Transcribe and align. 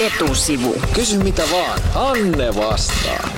Etusivu. 0.00 0.72
Kysy 0.94 1.24
mitä 1.24 1.42
vaan, 1.52 1.78
Anne 2.10 2.46
vastaa. 2.46 3.28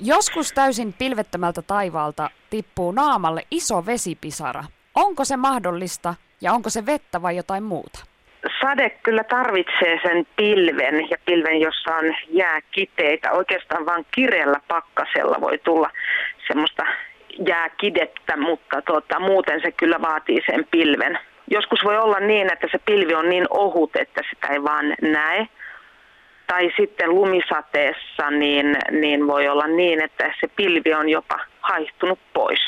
Joskus 0.00 0.52
täysin 0.52 0.94
pilvettömältä 0.98 1.62
taivaalta 1.62 2.30
tippuu 2.50 2.92
naamalle 2.92 3.42
iso 3.50 3.86
vesipisara. 3.86 4.64
Onko 4.94 5.24
se 5.24 5.36
mahdollista 5.36 6.14
ja 6.40 6.52
onko 6.52 6.70
se 6.70 6.86
vettä 6.86 7.22
vai 7.22 7.36
jotain 7.36 7.62
muuta? 7.62 8.04
Sade 8.60 8.90
kyllä 8.90 9.24
tarvitsee 9.24 9.98
sen 10.02 10.26
pilven 10.36 11.10
ja 11.10 11.16
pilven, 11.24 11.60
jossa 11.60 11.94
on 11.94 12.14
jääkiteitä. 12.28 13.32
Oikeastaan 13.32 13.86
vain 13.86 14.06
kireellä 14.14 14.60
pakkasella 14.68 15.40
voi 15.40 15.58
tulla 15.58 15.90
semmoista 16.46 16.82
jääkidettä, 17.48 18.36
mutta 18.36 18.82
tuota, 18.82 19.20
muuten 19.20 19.60
se 19.62 19.72
kyllä 19.72 20.00
vaatii 20.02 20.40
sen 20.50 20.66
pilven. 20.70 21.18
Joskus 21.50 21.84
voi 21.84 21.98
olla 21.98 22.20
niin, 22.20 22.52
että 22.52 22.66
se 22.72 22.78
pilvi 22.78 23.14
on 23.14 23.28
niin 23.28 23.46
ohut, 23.50 23.96
että 23.96 24.20
sitä 24.30 24.46
ei 24.52 24.62
vaan 24.62 24.94
näe. 25.02 25.48
Tai 26.46 26.70
sitten 26.76 27.14
lumisateessa 27.14 28.30
niin, 28.30 28.76
niin 28.90 29.26
voi 29.26 29.48
olla 29.48 29.66
niin, 29.66 30.02
että 30.02 30.34
se 30.40 30.48
pilvi 30.56 30.94
on 30.94 31.08
jopa 31.08 31.38
haihtunut 31.60 32.18
pois. 32.32 32.60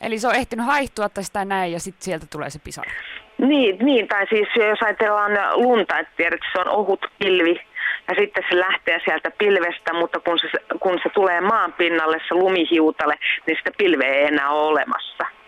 Eli 0.00 0.18
se 0.18 0.28
on 0.28 0.34
ehtinyt 0.34 0.66
haihtua, 0.66 1.06
että 1.06 1.22
sitä 1.22 1.44
näe 1.44 1.68
ja 1.68 1.80
sitten 1.80 2.02
sieltä 2.02 2.26
tulee 2.30 2.50
se 2.50 2.58
pisara. 2.58 2.90
Niin, 3.38 3.78
niin, 3.78 4.08
tai 4.08 4.26
siis 4.28 4.48
jos 4.56 4.82
ajatellaan 4.82 5.32
lunta, 5.54 5.98
että 5.98 6.12
tiedät, 6.16 6.34
että 6.34 6.46
se 6.52 6.60
on 6.60 6.68
ohut 6.68 7.06
pilvi 7.18 7.60
ja 8.08 8.14
sitten 8.18 8.44
se 8.50 8.58
lähtee 8.58 9.00
sieltä 9.04 9.30
pilvestä, 9.30 9.92
mutta 9.94 10.20
kun 10.20 10.38
se, 10.38 10.48
kun 10.80 10.98
se 11.02 11.08
tulee 11.08 11.40
maan 11.40 11.72
pinnalle, 11.72 12.18
se 12.28 12.34
lumihiutale, 12.34 13.14
niin 13.46 13.56
sitä 13.56 13.70
pilveä 13.78 14.14
ei 14.14 14.24
enää 14.24 14.50
ole 14.50 14.68
olemassa. 14.68 15.41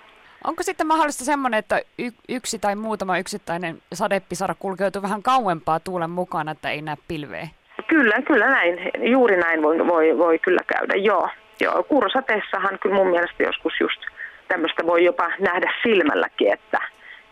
Onko 0.44 0.62
sitten 0.62 0.86
mahdollista 0.86 1.24
semmoinen, 1.24 1.58
että 1.58 1.80
y- 1.98 2.10
yksi 2.28 2.58
tai 2.58 2.76
muutama 2.76 3.18
yksittäinen 3.18 3.82
sadepisara 3.94 4.54
kulkeutuu 4.58 5.02
vähän 5.02 5.22
kauempaa 5.22 5.80
tuulen 5.80 6.10
mukana, 6.10 6.50
että 6.50 6.70
ei 6.70 6.82
näe 6.82 6.96
pilveä? 7.08 7.48
Kyllä, 7.86 8.22
kyllä 8.22 8.46
näin. 8.46 8.78
Juuri 9.10 9.36
näin 9.36 9.62
voi, 9.62 9.86
voi, 9.86 10.18
voi 10.18 10.38
kyllä 10.38 10.60
käydä, 10.66 10.94
joo. 10.94 11.28
joo. 11.60 11.82
Kuurosateessahan 11.82 12.78
kyllä 12.82 12.94
mun 12.94 13.10
mielestä 13.10 13.42
joskus 13.42 13.72
just 13.80 14.00
tämmöistä 14.48 14.86
voi 14.86 15.04
jopa 15.04 15.28
nähdä 15.38 15.72
silmälläkin, 15.82 16.52
että, 16.52 16.78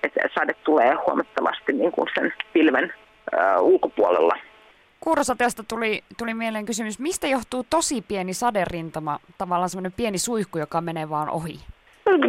että 0.03 0.21
sade 0.35 0.55
tulee 0.55 0.95
huomattavasti 1.07 1.73
niin 1.73 1.93
kuin 1.93 2.09
sen 2.15 2.33
pilven 2.53 2.95
ö, 3.35 3.61
ulkopuolella. 3.61 4.35
Kuurosateesta 5.01 5.65
tuli, 5.69 6.05
tuli 6.19 6.35
mieleen 6.35 6.65
kysymys, 6.67 6.99
mistä 6.99 7.27
johtuu 7.27 7.67
tosi 7.71 8.03
pieni 8.03 8.35
saderintama, 8.35 9.19
tavallaan 9.39 9.69
semmoinen 9.69 9.93
pieni 9.93 10.19
suihku, 10.19 10.59
joka 10.59 10.81
menee 10.81 11.11
vaan 11.11 11.29
ohi? 11.31 11.61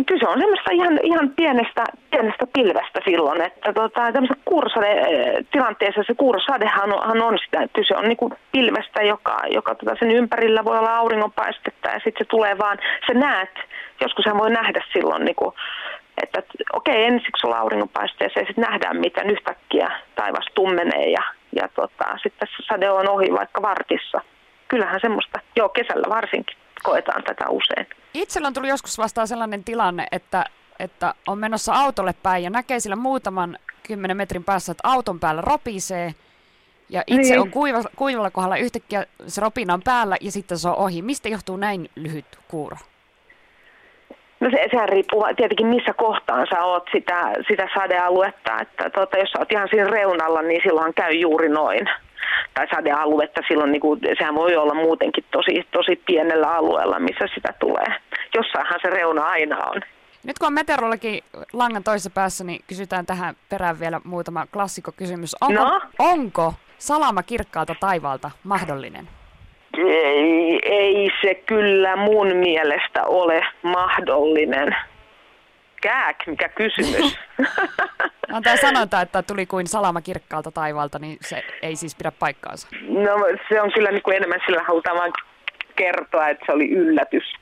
Kyse 0.07 0.27
on 0.27 0.39
semmoista 0.39 0.71
ihan, 0.71 0.99
ihan 1.03 1.29
pienestä, 1.29 1.83
pienestä 2.11 2.47
pilvestä 2.53 2.99
silloin, 3.05 3.41
että 3.41 3.73
tota, 3.73 4.11
tämmöisessä 4.11 4.43
kuurosade-tilanteessa 4.45 6.03
se 6.07 6.13
kuurosadehan 6.13 6.93
on, 6.93 7.21
on 7.21 7.37
sitä, 7.45 7.63
että 7.63 7.75
kyse 7.75 7.95
on 7.95 8.07
niinku 8.07 8.33
pilvestä, 8.51 9.03
joka, 9.03 9.37
joka 9.51 9.75
tota, 9.75 9.95
sen 9.99 10.11
ympärillä 10.11 10.65
voi 10.65 10.79
olla 10.79 10.97
auringonpaistetta 10.97 11.89
ja 11.89 11.99
sitten 12.03 12.25
se 12.25 12.25
tulee 12.25 12.57
vaan, 12.57 12.77
se 13.07 13.13
näet, 13.13 13.49
joskus 14.01 14.25
hän 14.25 14.37
voi 14.37 14.51
nähdä 14.51 14.81
silloin 14.93 15.25
niinku, 15.25 15.53
että 16.23 16.43
okei, 16.73 17.05
ensiksi 17.05 17.47
olla 17.47 17.57
auringonpaisteessa 17.57 18.39
ja 18.39 18.45
sitten 18.45 18.65
nähdään, 18.69 18.97
miten 18.97 19.29
yhtäkkiä 19.29 19.91
taivas 20.15 20.45
tummenee 20.55 21.09
ja, 21.09 21.23
ja 21.55 21.67
tota, 21.75 22.17
sitten 22.23 22.47
sade 22.67 22.89
on 22.89 23.09
ohi 23.09 23.33
vaikka 23.33 23.61
vartissa. 23.61 24.21
Kyllähän 24.67 24.99
semmoista, 24.99 25.39
joo 25.55 25.69
kesällä 25.69 26.09
varsinkin 26.09 26.57
koetaan 26.83 27.23
tätä 27.23 27.45
usein. 27.49 27.87
Itsellä 28.13 28.47
on 28.47 28.53
tullut 28.53 28.69
joskus 28.69 28.97
vastaan 28.97 29.27
sellainen 29.27 29.63
tilanne, 29.63 30.07
että, 30.11 30.45
että 30.79 31.13
on 31.27 31.37
menossa 31.37 31.73
autolle 31.73 32.13
päin 32.23 32.43
ja 32.43 32.49
näkee 32.49 32.79
sillä 32.79 32.95
muutaman 32.95 33.57
kymmenen 33.87 34.17
metrin 34.17 34.43
päässä, 34.43 34.71
että 34.71 34.87
auton 34.87 35.19
päällä 35.19 35.41
ropisee. 35.41 36.13
Ja 36.89 37.03
itse 37.07 37.29
Niin. 37.31 37.39
on 37.41 37.51
kuiva, 37.51 37.81
kuivalla 37.95 38.31
kohdalla 38.31 38.57
yhtäkkiä 38.57 39.05
se 39.27 39.41
ropina 39.41 39.73
on 39.73 39.81
päällä 39.81 40.17
ja 40.21 40.31
sitten 40.31 40.57
se 40.57 40.69
on 40.69 40.75
ohi. 40.75 41.01
Mistä 41.01 41.29
johtuu 41.29 41.57
näin 41.57 41.89
lyhyt 41.95 42.25
kuuro? 42.47 42.77
No 44.39 44.49
se, 44.51 44.67
sehän 44.71 44.89
riippuu 44.89 45.25
tietenkin 45.37 45.67
missä 45.67 45.93
kohtaan 45.93 46.47
sä 46.49 46.63
oot 46.63 46.89
sitä, 46.91 47.33
sitä 47.47 47.67
sadealuetta, 47.73 48.61
että 48.61 48.89
tota, 48.89 49.17
jos 49.17 49.29
sä 49.31 49.39
oot 49.39 49.51
ihan 49.51 49.67
siinä 49.71 49.89
reunalla, 49.89 50.41
niin 50.41 50.61
silloin 50.63 50.93
käy 50.93 51.11
juuri 51.11 51.49
noin. 51.49 51.89
Tai 52.53 52.67
sadealuetta 52.75 53.41
silloin, 53.47 53.71
niin 53.71 53.81
kuin, 53.81 53.99
sehän 54.17 54.35
voi 54.35 54.55
olla 54.55 54.73
muutenkin 54.73 55.25
tosi, 55.31 55.67
tosi 55.71 55.95
pienellä 56.05 56.55
alueella, 56.55 56.99
missä 56.99 57.25
sitä 57.35 57.53
tulee. 57.59 57.85
Jossainhan 58.35 58.79
se 58.81 58.89
reuna 58.89 59.23
aina 59.27 59.57
on. 59.57 59.81
Nyt 60.25 60.39
kun 60.39 60.47
on 60.47 60.53
meteorologi 60.53 61.23
langan 61.53 61.83
toisessa 61.83 62.09
päässä, 62.09 62.43
niin 62.43 62.59
kysytään 62.67 63.05
tähän 63.05 63.35
perään 63.49 63.79
vielä 63.79 64.01
muutama 64.03 64.47
klassikokysymys. 64.53 65.35
Onko, 65.41 65.63
No? 65.63 65.81
onko 65.99 66.53
salama 66.77 67.23
kirkkaalta 67.23 67.75
taivaalta 67.79 68.31
mahdollinen? 68.43 69.09
Ei, 69.77 70.59
ei 70.63 71.09
se 71.21 71.35
kyllä 71.35 71.95
mun 71.95 72.35
mielestä 72.35 73.03
ole 73.05 73.41
mahdollinen. 73.63 74.75
Kääk, 75.81 76.15
mikä 76.27 76.49
kysymys. 76.49 77.17
On 78.31 78.43
tämä 78.43 78.57
sanonta, 78.57 79.01
että 79.01 79.21
tuli 79.21 79.45
kuin 79.45 79.67
salama 79.67 80.01
kirkkaalta 80.01 80.51
taivaalta, 80.51 80.99
niin 80.99 81.17
se 81.21 81.43
ei 81.61 81.75
siis 81.75 81.95
pidä 81.95 82.11
paikkaansa. 82.11 82.67
no 82.81 83.11
se 83.49 83.61
on 83.61 83.71
kyllä 83.71 83.91
niin 83.91 84.03
kuin 84.03 84.17
enemmän 84.17 84.39
sillä 84.45 84.63
halutaan 84.63 84.97
vaan 84.97 85.11
kertoa, 85.75 86.29
että 86.29 86.45
se 86.45 86.51
oli 86.51 86.69
yllätys. 86.69 87.33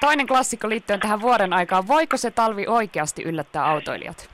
Toinen 0.00 0.26
klassikko 0.26 0.68
liittyen 0.68 1.00
tähän 1.00 1.20
vuoden 1.20 1.52
aikaan. 1.52 1.88
Voiko 1.88 2.16
se 2.16 2.30
talvi 2.30 2.66
oikeasti 2.68 3.22
yllättää 3.22 3.64
autoilijat? 3.64 4.30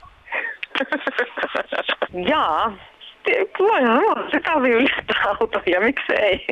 Jaa, 2.29 2.77
voihan 3.59 4.31
se 4.31 4.39
talvi 4.39 4.69
yllättää 4.69 5.23
autoja, 5.39 5.81
miksei. 5.81 6.45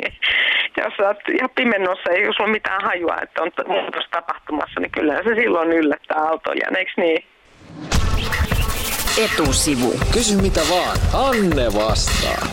Jos 0.77 0.93
sä 0.97 1.07
oot 1.07 1.17
ihan 1.33 1.49
pimennossa 1.55 2.11
ja 2.11 2.25
jos 2.25 2.35
on 2.39 2.49
mitään 2.49 2.81
hajua, 2.83 3.17
että 3.21 3.43
on 3.43 3.51
muutos 3.67 4.05
tapahtumassa, 4.11 4.79
niin 4.79 4.91
kyllä 4.91 5.15
se 5.15 5.35
silloin 5.35 5.71
yllättää 5.71 6.17
autoja, 6.17 6.67
eikö 6.77 6.91
niin? 6.97 7.23
Etusivu. 9.17 9.99
Kysy 10.11 10.35
mitä 10.41 10.61
vaan, 10.69 10.97
Anne 11.13 11.73
vastaa. 11.73 12.47